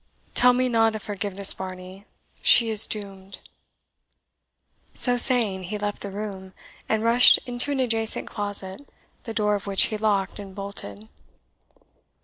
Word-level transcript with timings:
Tell 0.33 0.51
me 0.53 0.67
not 0.67 0.95
of 0.95 1.03
forgiveness, 1.03 1.53
Varney 1.53 2.05
she 2.41 2.71
is 2.71 2.87
doomed!" 2.87 3.37
So 4.95 5.15
saying, 5.15 5.65
he 5.65 5.77
left 5.77 6.01
the 6.01 6.09
room, 6.09 6.53
and 6.89 7.03
rushed 7.03 7.37
into 7.45 7.71
an 7.71 7.79
adjacent 7.79 8.27
closet, 8.27 8.89
the 9.25 9.33
door 9.35 9.53
of 9.53 9.67
which 9.67 9.83
he 9.93 9.97
locked 9.99 10.39
and 10.39 10.55
bolted. 10.55 11.07